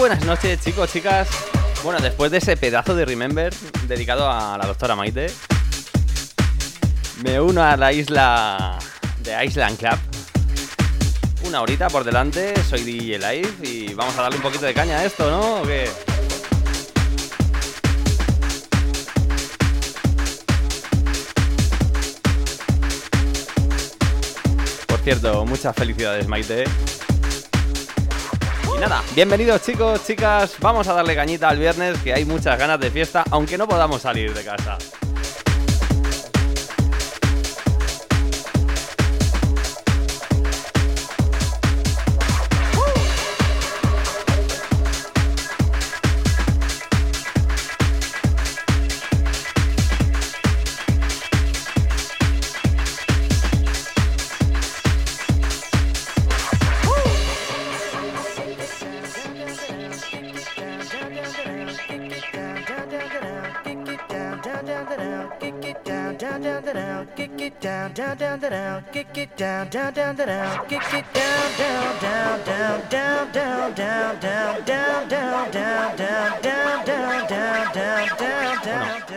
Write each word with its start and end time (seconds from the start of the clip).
buenas 0.00 0.24
noches, 0.24 0.58
chicos, 0.64 0.90
chicas. 0.90 1.28
Bueno, 1.84 2.00
después 2.00 2.30
de 2.30 2.38
ese 2.38 2.56
pedazo 2.56 2.94
de 2.94 3.04
Remember 3.04 3.52
dedicado 3.86 4.30
a 4.30 4.56
la 4.56 4.66
doctora 4.66 4.96
Maite, 4.96 5.26
me 7.22 7.38
uno 7.38 7.62
a 7.62 7.76
la 7.76 7.92
isla 7.92 8.78
de 9.22 9.44
Island 9.44 9.76
Club. 9.76 9.98
Una 11.44 11.60
horita 11.60 11.90
por 11.90 12.04
delante, 12.04 12.54
soy 12.62 12.82
DJ 12.82 13.18
Live 13.18 13.54
y 13.62 13.92
vamos 13.92 14.16
a 14.16 14.22
darle 14.22 14.38
un 14.38 14.42
poquito 14.42 14.64
de 14.64 14.72
caña 14.72 15.00
a 15.00 15.04
esto, 15.04 15.30
¿no? 15.30 15.60
¿O? 15.60 15.66
Por 24.86 24.98
cierto, 25.00 25.44
muchas 25.44 25.76
felicidades, 25.76 26.26
Maite. 26.26 26.64
Nada, 28.80 29.02
bienvenidos 29.14 29.60
chicos, 29.60 30.06
chicas. 30.06 30.56
Vamos 30.58 30.88
a 30.88 30.94
darle 30.94 31.14
cañita 31.14 31.50
al 31.50 31.58
viernes, 31.58 31.98
que 31.98 32.14
hay 32.14 32.24
muchas 32.24 32.58
ganas 32.58 32.80
de 32.80 32.90
fiesta, 32.90 33.24
aunque 33.30 33.58
no 33.58 33.68
podamos 33.68 34.00
salir 34.00 34.32
de 34.32 34.42
casa. 34.42 34.78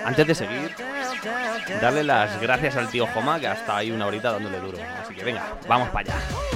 Antes 0.06 0.28
de 0.28 0.35
seguir, 0.35 0.75
darle 1.81 2.03
las 2.03 2.40
gracias 2.40 2.75
al 2.75 2.90
tío 2.90 3.07
Joma 3.07 3.40
que 3.40 3.47
hasta 3.47 3.78
ahí 3.78 3.91
una 3.91 4.06
horita 4.06 4.31
dándole 4.31 4.59
duro. 4.59 4.78
Así 5.01 5.16
que 5.16 5.24
venga, 5.24 5.44
vamos 5.68 5.90
para 5.90 6.13
allá. 6.13 6.53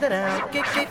da 0.00 0.08
da, 0.08 0.48
kick. 0.52 0.85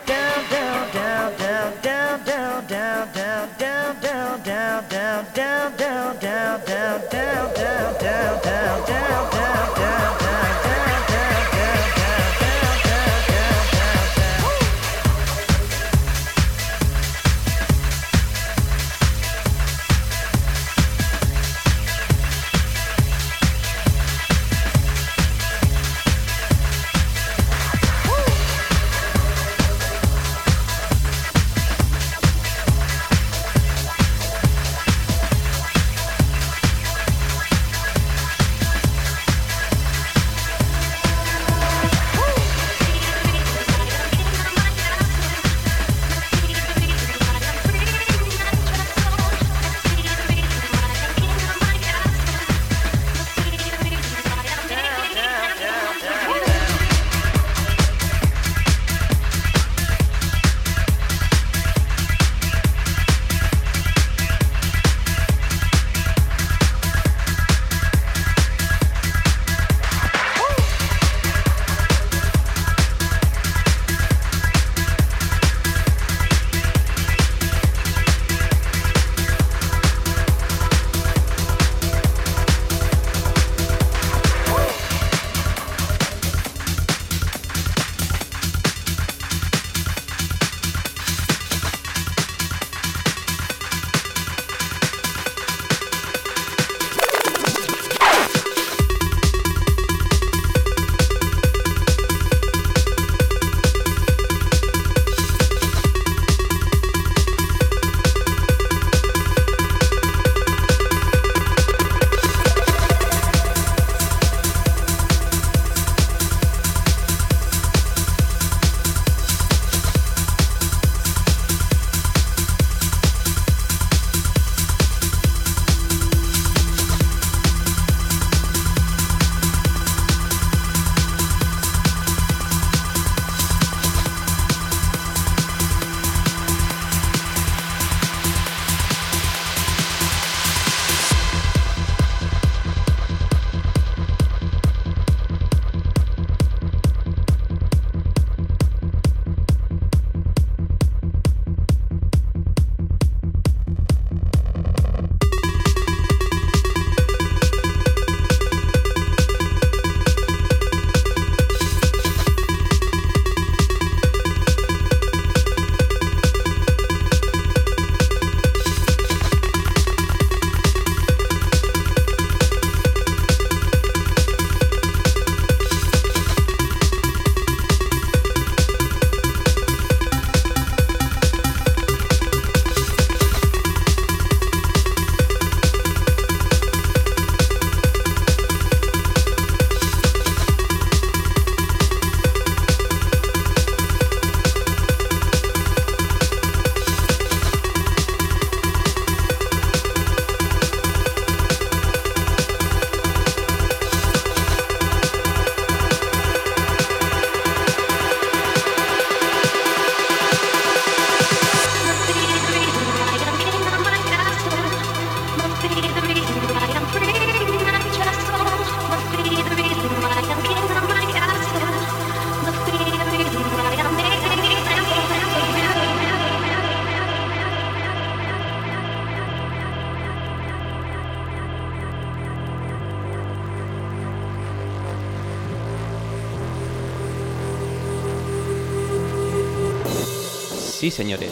Sí, 240.86 240.92
señores, 240.92 241.32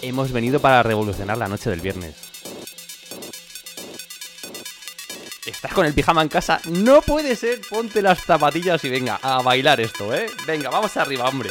hemos 0.00 0.32
venido 0.32 0.58
para 0.58 0.82
revolucionar 0.82 1.38
la 1.38 1.46
noche 1.46 1.70
del 1.70 1.80
viernes. 1.80 2.16
¿Estás 5.46 5.72
con 5.72 5.86
el 5.86 5.94
pijama 5.94 6.20
en 6.20 6.28
casa? 6.28 6.60
No 6.68 7.00
puede 7.00 7.36
ser, 7.36 7.60
ponte 7.70 8.02
las 8.02 8.24
zapatillas 8.24 8.82
y 8.82 8.88
venga, 8.88 9.20
a 9.22 9.40
bailar 9.40 9.80
esto, 9.80 10.12
¿eh? 10.12 10.26
Venga, 10.48 10.68
vamos 10.68 10.96
arriba, 10.96 11.28
hombre. 11.28 11.50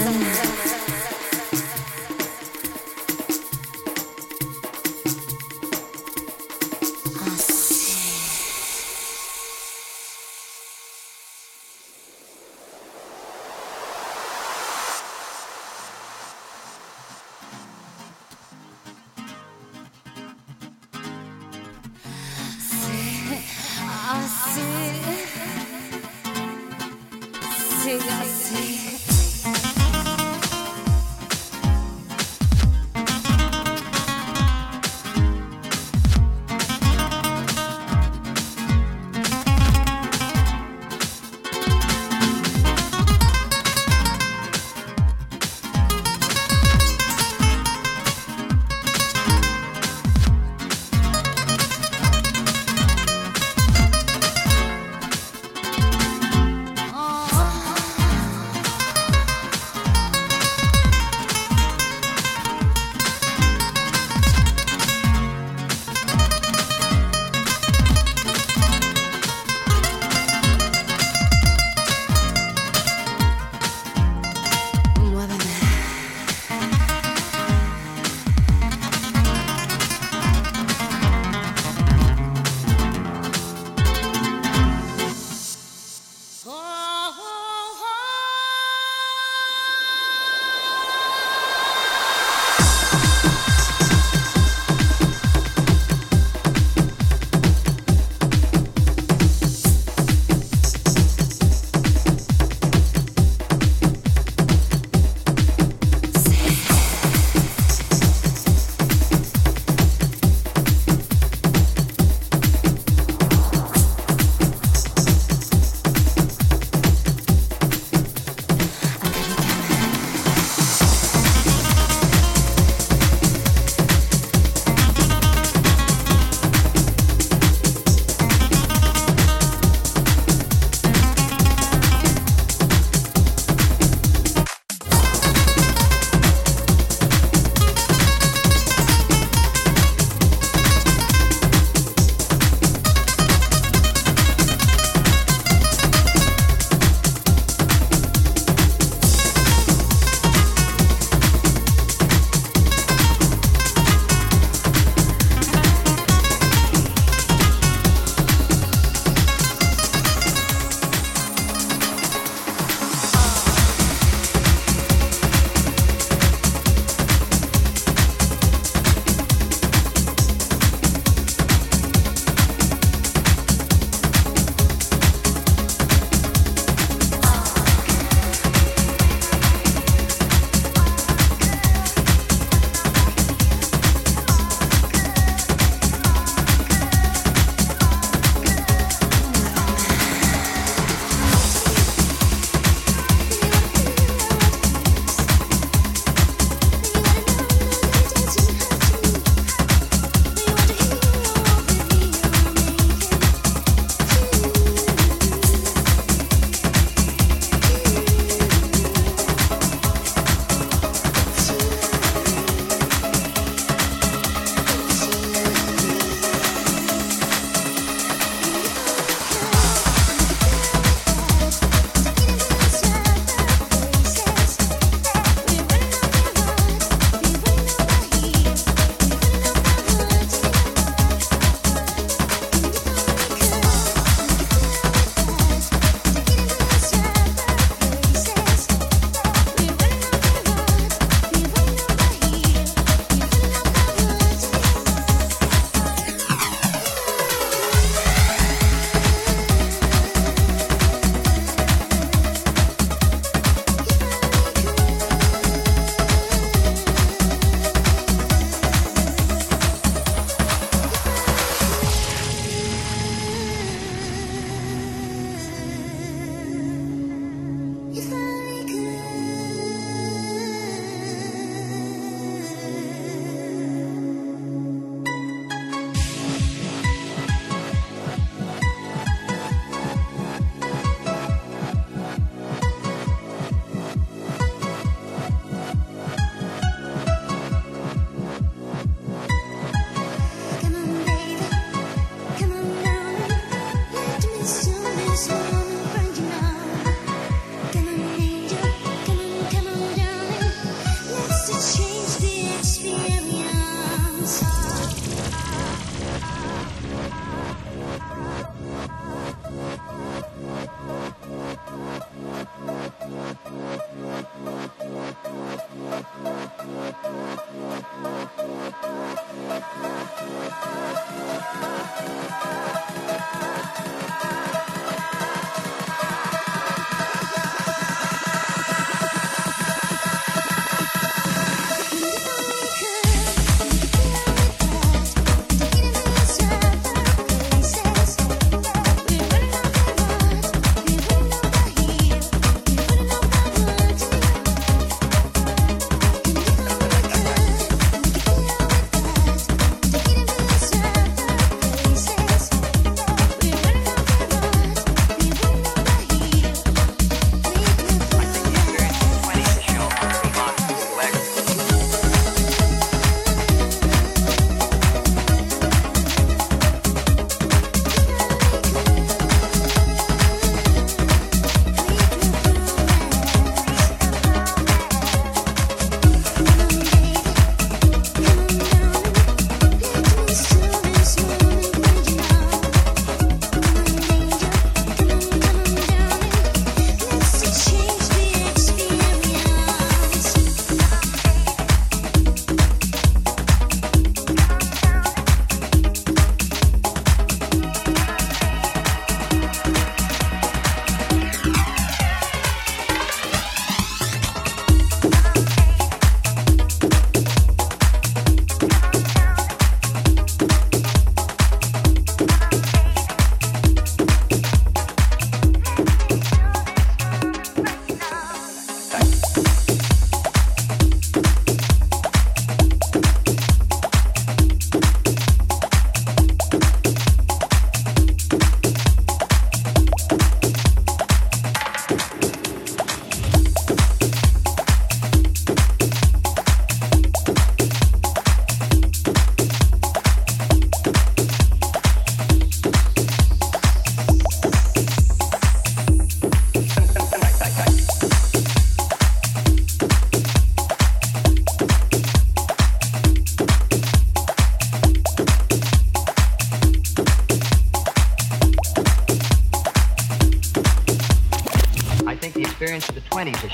friends. 0.00 0.47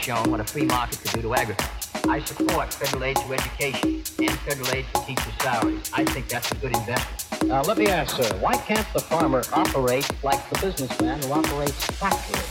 Shown 0.04 0.30
what 0.30 0.38
a 0.38 0.44
free 0.44 0.66
market 0.66 1.00
could 1.00 1.12
do 1.12 1.22
to 1.22 1.34
agriculture. 1.34 1.72
I 2.10 2.22
support 2.22 2.74
federal 2.74 3.04
aid 3.04 3.16
to 3.16 3.32
education 3.32 4.02
and 4.18 4.38
federal 4.40 4.70
aid 4.74 4.84
for 4.92 5.02
teacher 5.06 5.32
salaries. 5.40 5.90
I 5.94 6.04
think 6.04 6.28
that's 6.28 6.52
a 6.52 6.54
good 6.56 6.76
investment. 6.76 7.48
Now, 7.48 7.62
let 7.62 7.78
me 7.78 7.86
ask, 7.88 8.16
sir, 8.16 8.36
why 8.36 8.54
can't 8.54 8.86
the 8.92 9.00
farmer 9.00 9.42
operate 9.54 10.06
like 10.22 10.46
the 10.50 10.58
businessman 10.58 11.22
who 11.22 11.32
operates? 11.32 11.86
Factories. 11.92 12.43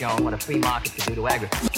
Shown 0.00 0.24
what 0.24 0.32
a 0.32 0.38
free 0.38 0.56
market 0.56 0.94
could 0.94 1.04
do 1.04 1.14
to 1.14 1.28
agriculture. 1.28 1.69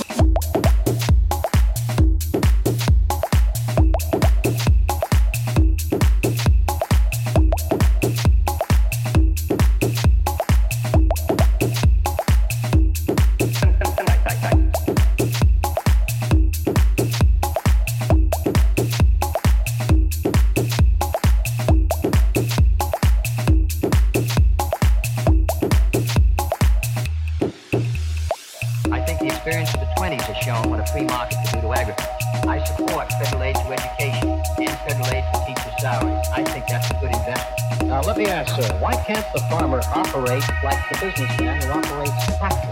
can't 39.15 39.33
the 39.35 39.41
farmer 39.41 39.81
operate 39.95 40.45
like 40.65 40.89
the 40.89 40.99
businessman 41.01 41.61
who 41.61 41.71
operates 41.71 42.25
factories? 42.39 42.72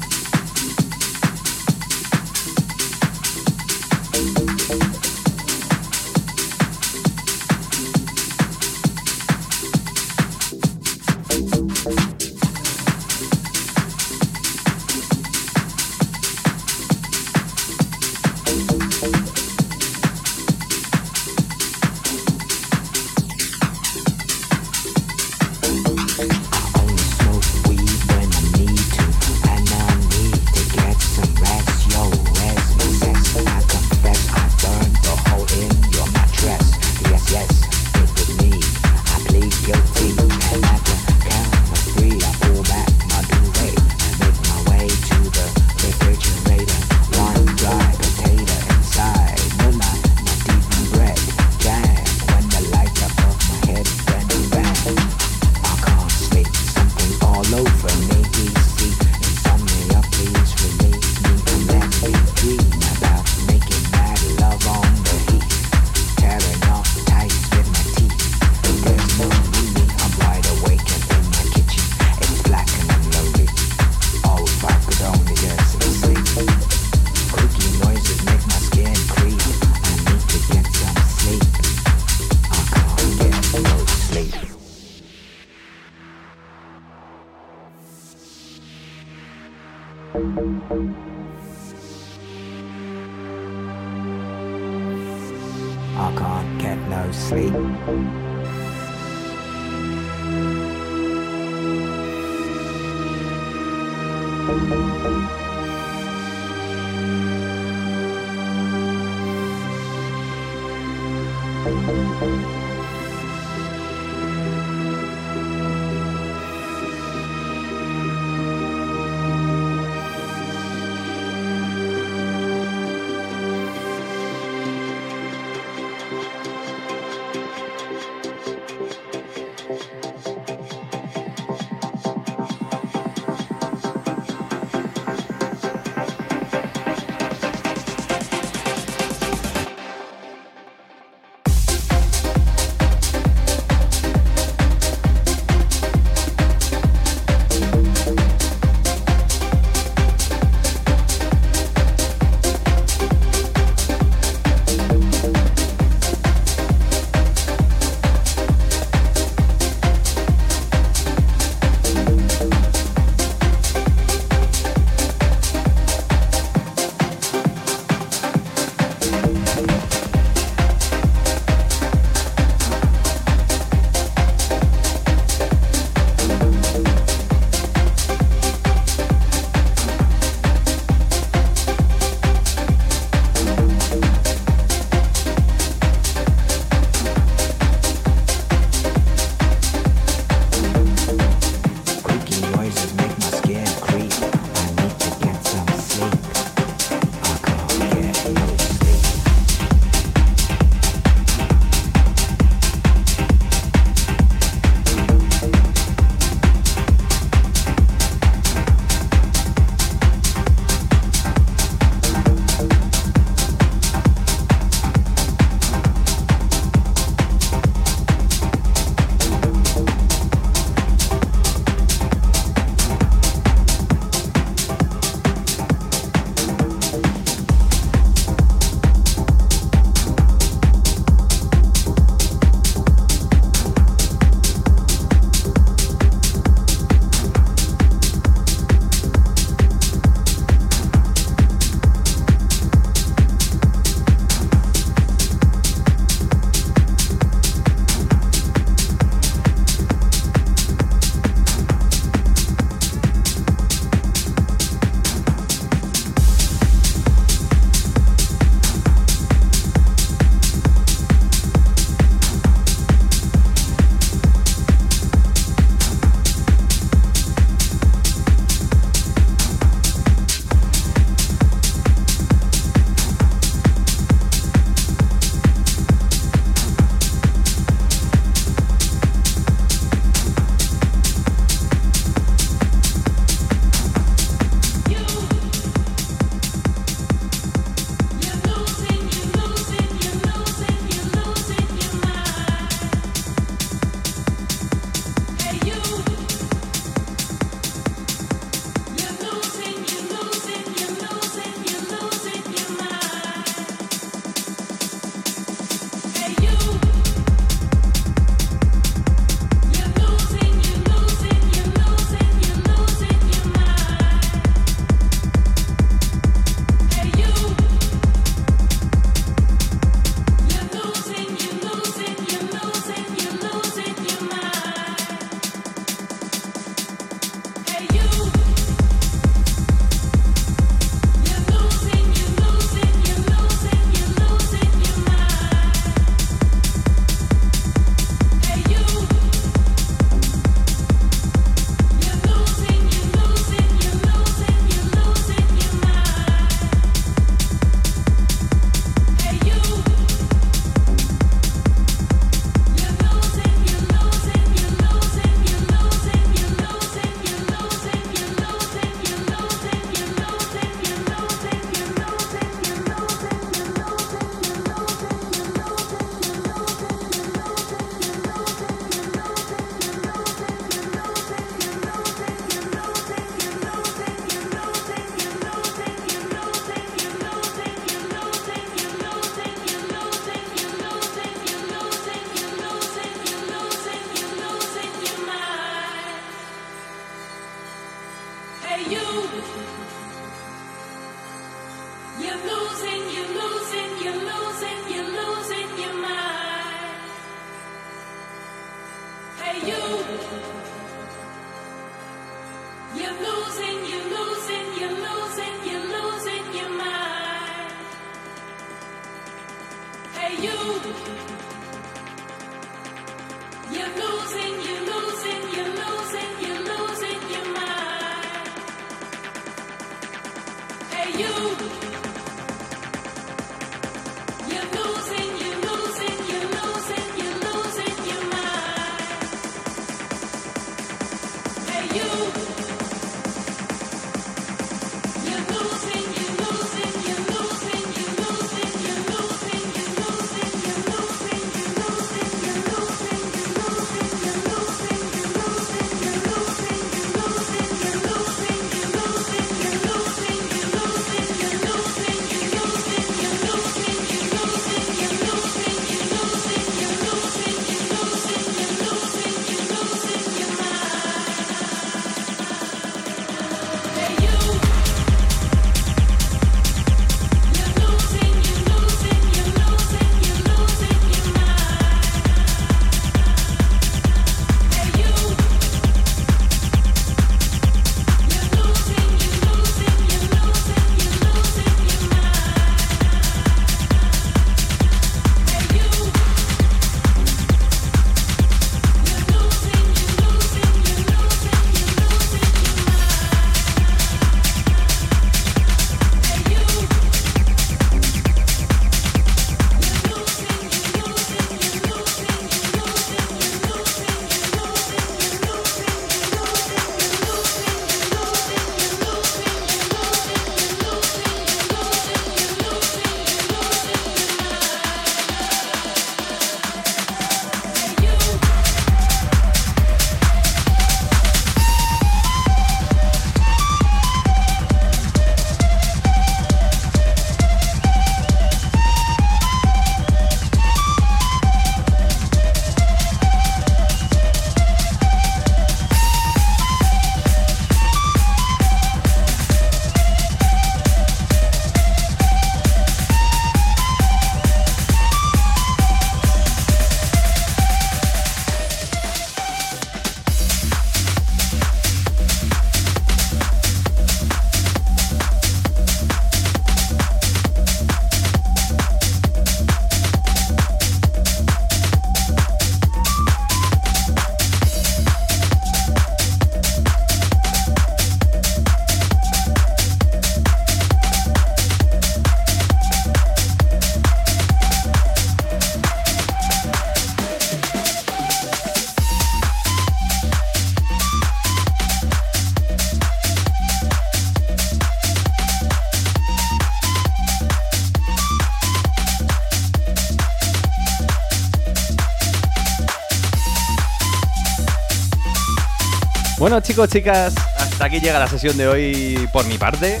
Bueno 596.54 596.66
chicos, 596.68 596.88
chicas, 596.88 597.34
hasta 597.58 597.86
aquí 597.86 597.98
llega 597.98 598.16
la 598.16 598.28
sesión 598.28 598.56
de 598.56 598.68
hoy 598.68 599.28
por 599.32 599.44
mi 599.46 599.58
parte. 599.58 600.00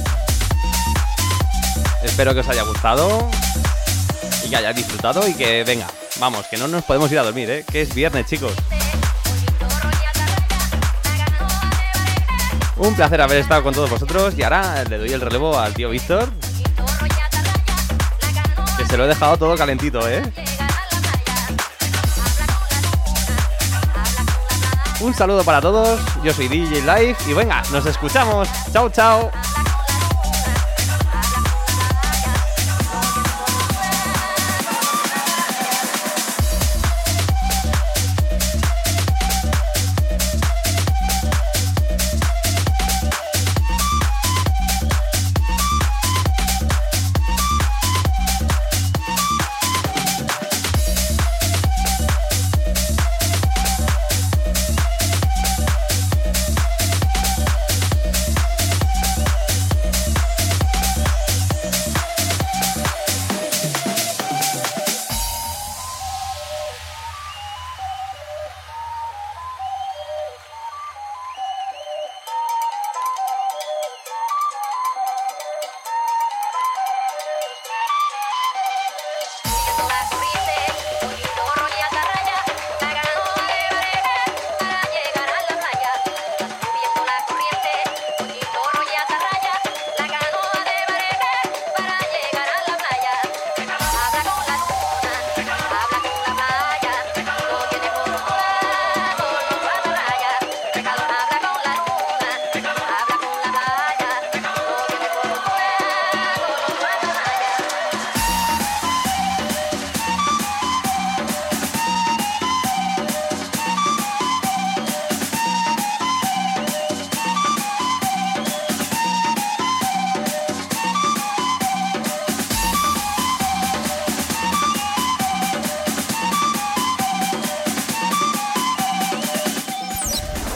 Espero 2.04 2.32
que 2.32 2.38
os 2.38 2.48
haya 2.48 2.62
gustado 2.62 3.28
y 4.44 4.50
que 4.50 4.54
hayáis 4.54 4.76
disfrutado 4.76 5.26
y 5.26 5.34
que 5.34 5.64
venga, 5.64 5.88
vamos, 6.20 6.46
que 6.46 6.56
no 6.56 6.68
nos 6.68 6.84
podemos 6.84 7.10
ir 7.10 7.18
a 7.18 7.24
dormir, 7.24 7.50
¿eh? 7.50 7.64
Que 7.68 7.82
es 7.82 7.92
viernes, 7.92 8.26
chicos. 8.26 8.52
Un 12.76 12.94
placer 12.94 13.20
haber 13.20 13.38
estado 13.38 13.64
con 13.64 13.74
todos 13.74 13.90
vosotros 13.90 14.34
y 14.38 14.44
ahora 14.44 14.84
le 14.84 14.98
doy 14.98 15.12
el 15.12 15.22
relevo 15.22 15.58
al 15.58 15.74
tío 15.74 15.90
Víctor. 15.90 16.30
Que 18.78 18.86
se 18.86 18.96
lo 18.96 19.06
he 19.06 19.08
dejado 19.08 19.36
todo 19.38 19.56
calentito, 19.56 20.08
¿eh? 20.08 20.22
Un 25.04 25.12
saludo 25.12 25.44
para 25.44 25.60
todos, 25.60 26.00
yo 26.22 26.32
soy 26.32 26.48
DJ 26.48 26.80
Live 26.80 27.16
y 27.28 27.34
venga, 27.34 27.62
nos 27.70 27.84
escuchamos. 27.84 28.48
Chao, 28.72 28.88
chao. 28.88 29.30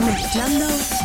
McDonald's. 0.09 0.98